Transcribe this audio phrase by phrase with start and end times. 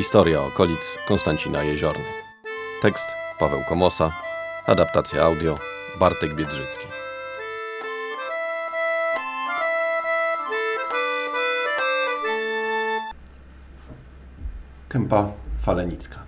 [0.00, 2.04] Historia okolic Konstancina Jeziorny.
[2.82, 3.08] Tekst
[3.38, 4.12] Paweł Komosa.
[4.66, 5.58] Adaptacja audio
[5.98, 6.86] Bartek Biedrzycki.
[14.88, 15.32] Kępa
[15.62, 16.18] Falenicka.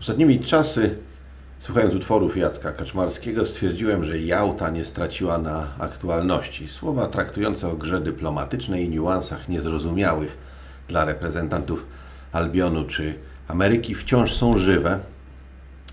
[0.00, 0.98] Ostatnimi czasy,
[1.66, 6.68] słuchając utworów Jacka Kaczmarskiego, stwierdziłem, że Jałta nie straciła na aktualności.
[6.68, 10.38] Słowa traktujące o grze dyplomatycznej i niuansach niezrozumiałych
[10.88, 11.86] dla reprezentantów
[12.32, 13.14] Albionu czy
[13.48, 14.98] Ameryki wciąż są żywe,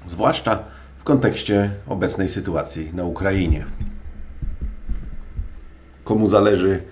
[0.06, 0.60] zwłaszcza
[0.98, 3.66] w kontekście obecnej sytuacji na Ukrainie.
[6.04, 6.84] Komu zależy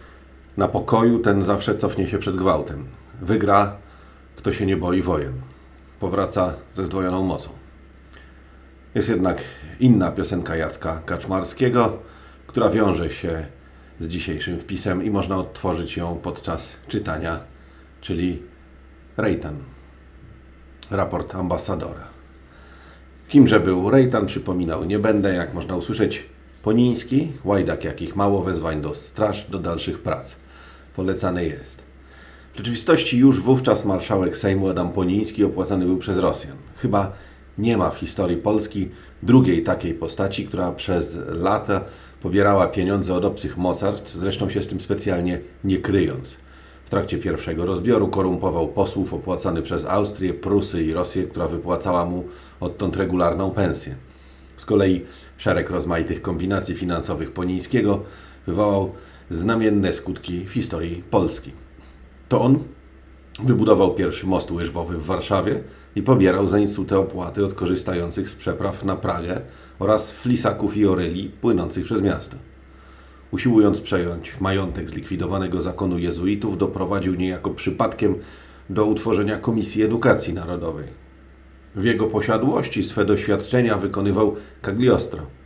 [0.57, 2.85] na pokoju, ten zawsze cofnie się przed gwałtem.
[3.21, 3.76] Wygra,
[4.35, 5.34] kto się nie boi wojen.
[5.99, 7.60] Powraca ze zdwojoną mocą.
[8.95, 9.38] Jest jednak
[9.80, 11.98] inna piosenka Jacka Kaczmarskiego,
[12.48, 13.46] która wiąże się
[13.99, 17.40] z dzisiejszym wpisem i można odtworzyć ją podczas czytania,
[18.02, 18.41] czyli
[19.18, 19.57] Rejtan,
[20.91, 22.07] raport ambasadora.
[23.30, 26.26] Kimże był Rejtan, przypominał, nie będę, jak można usłyszeć,
[26.63, 30.35] Poniński, łajdak jakich mało wezwań do straż, do dalszych prac.
[30.96, 31.82] Polecany jest.
[32.54, 36.58] W rzeczywistości już wówczas marszałek Sejmu Adam Poniński opłacany był przez Rosjan.
[36.77, 37.12] Chyba
[37.57, 38.90] nie ma w historii Polski
[39.24, 41.82] drugiej takiej postaci, która przez lata
[42.21, 46.30] pobierała pieniądze od obcych mocarstw, zresztą się z tym specjalnie nie kryjąc.
[46.85, 52.24] W trakcie pierwszego rozbioru korumpował posłów opłacany przez Austrię, Prusy i Rosję, która wypłacała mu
[52.60, 53.96] odtąd regularną pensję.
[54.58, 55.05] Z kolei
[55.38, 58.04] szereg rozmaitych kombinacji finansowych Ponińskiego
[58.48, 58.91] wywołał
[59.30, 61.52] znamienne skutki w historii Polski.
[62.30, 62.60] To on
[63.43, 65.63] wybudował pierwszy most łyżwowy w Warszawie
[65.95, 69.41] i pobierał za insutę opłaty od korzystających z przepraw na Pragę
[69.79, 72.38] oraz flisaków i oryli płynących przez miasto.
[73.31, 78.16] Usiłując przejąć majątek zlikwidowanego zakonu jezuitów, doprowadził niejako przypadkiem
[78.69, 80.88] do utworzenia Komisji Edukacji Narodowej.
[81.75, 85.41] W jego posiadłości swe doświadczenia wykonywał Cagliostro.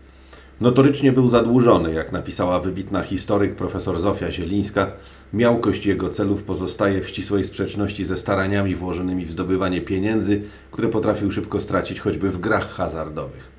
[0.61, 4.91] Notorycznie był zadłużony, jak napisała wybitna historyk profesor Zofia Zielińska.
[5.33, 11.31] Miałkość jego celów pozostaje w ścisłej sprzeczności ze staraniami włożonymi w zdobywanie pieniędzy, które potrafił
[11.31, 13.51] szybko stracić choćby w grach hazardowych.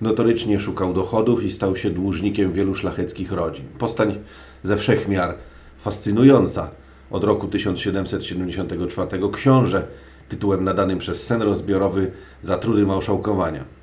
[0.00, 3.64] Notorycznie szukał dochodów i stał się dłużnikiem wielu szlacheckich rodzin.
[3.78, 4.18] Postań
[4.64, 5.34] ze wszechmiar
[5.78, 6.70] fascynująca.
[7.10, 9.86] Od roku 1774 książę
[10.28, 12.10] tytułem nadanym przez sen rozbiorowy
[12.42, 13.79] za trudy małżałkowania.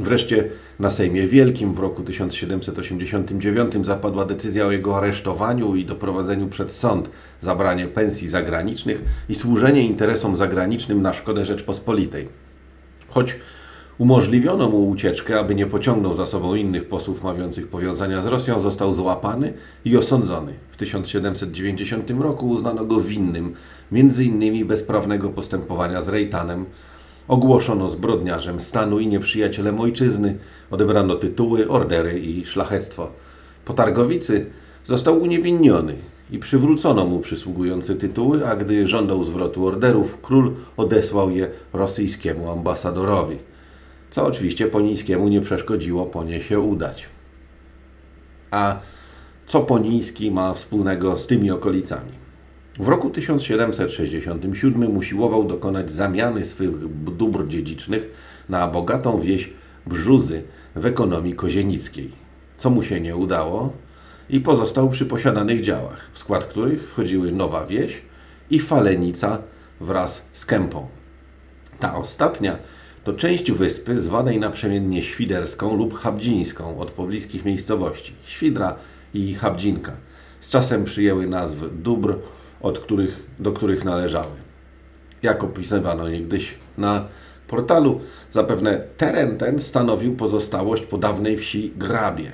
[0.00, 0.44] Wreszcie
[0.78, 7.10] na Sejmie Wielkim w roku 1789 zapadła decyzja o jego aresztowaniu i doprowadzeniu przed sąd
[7.40, 12.28] za branie pensji zagranicznych i służenie interesom zagranicznym na szkodę Rzeczpospolitej.
[13.08, 13.36] Choć
[13.98, 18.94] umożliwiono mu ucieczkę, aby nie pociągnął za sobą innych posłów mawiących powiązania z Rosją, został
[18.94, 19.52] złapany
[19.84, 20.52] i osądzony.
[20.70, 23.54] W 1790 roku uznano go winnym,
[24.18, 26.64] innymi bezprawnego postępowania z Rejtanem,
[27.28, 30.38] Ogłoszono zbrodniarzem stanu i nieprzyjacielem ojczyzny.
[30.70, 33.08] Odebrano tytuły, ordery i szlachectwo.
[33.64, 34.46] Po Targowicy
[34.84, 35.94] został uniewinniony
[36.30, 43.36] i przywrócono mu przysługujące tytuły, a gdy żądał zwrotu orderów, król odesłał je rosyjskiemu ambasadorowi.
[44.10, 47.04] Co oczywiście Ponińskiemu nie przeszkodziło po nie się udać.
[48.50, 48.80] A
[49.46, 52.25] co Poniński ma wspólnego z tymi okolicami?
[52.78, 56.70] W roku 1767 usiłował dokonać zamiany swych
[57.16, 58.10] dóbr dziedzicznych
[58.48, 59.50] na bogatą wieś
[59.86, 60.42] Brzuzy
[60.74, 62.12] w ekonomii kozienickiej,
[62.56, 63.72] co mu się nie udało
[64.30, 68.02] i pozostał przy posiadanych działach, w skład których wchodziły Nowa Wieś
[68.50, 69.38] i Falenica
[69.80, 70.86] wraz z Kępą.
[71.78, 72.56] Ta ostatnia
[73.04, 78.76] to część wyspy zwanej naprzemiennie Świderską lub Habdzińską od pobliskich miejscowości Świdra
[79.14, 79.92] i Habdzinka.
[80.40, 82.18] Z czasem przyjęły nazwy dóbr
[82.60, 84.36] od których, do których należały.
[85.22, 87.08] Jak opisywano niegdyś na
[87.48, 88.00] portalu,
[88.32, 92.32] zapewne teren ten stanowił pozostałość po dawnej wsi Grabie.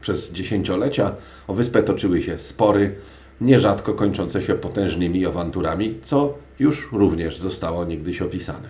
[0.00, 1.14] Przez dziesięciolecia
[1.46, 2.94] o wyspę toczyły się spory,
[3.40, 8.68] nierzadko kończące się potężnymi awanturami, co już również zostało niegdyś opisane.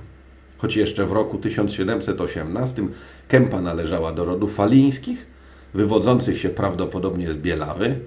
[0.59, 2.83] Choć jeszcze w roku 1718
[3.29, 5.27] Kępa należała do rodu falińskich,
[5.75, 8.01] wywodzących się prawdopodobnie z Bielawy,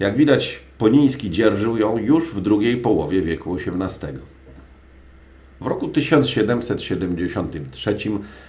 [0.00, 4.18] jak widać, Poniński dzierżył ją już w drugiej połowie wieku XVIII.
[5.60, 7.96] W roku 1773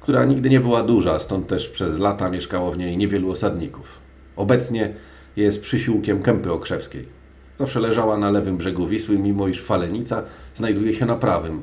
[0.00, 3.98] która nigdy nie była duża, stąd też przez lata mieszkało w niej niewielu osadników.
[4.36, 4.94] Obecnie
[5.36, 7.20] jest przysiłkiem Kępy Okrzewskiej.
[7.58, 10.22] Zawsze leżała na lewym brzegu Wisły, mimo iż Falenica
[10.54, 11.62] znajduje się na prawym,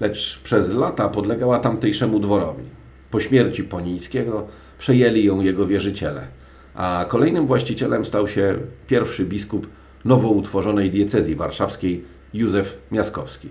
[0.00, 2.64] lecz przez lata podlegała tamtejszemu dworowi.
[3.10, 4.46] Po śmierci Ponińskiego
[4.78, 6.26] przejęli ją jego wierzyciele,
[6.74, 9.66] a kolejnym właścicielem stał się pierwszy biskup
[10.04, 12.04] nowo utworzonej diecezji warszawskiej
[12.34, 13.48] Józef Miaskowski.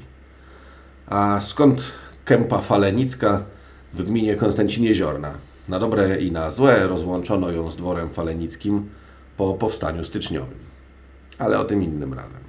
[1.07, 1.83] A skąd
[2.25, 3.44] Kępa Falenicka
[3.94, 5.33] w gminie Konstancinie Ziorna?
[5.69, 8.89] Na dobre i na złe rozłączono ją z dworem falenickim
[9.39, 10.57] po powstaniu styczniowym.
[11.38, 12.48] Ale o tym innym razem.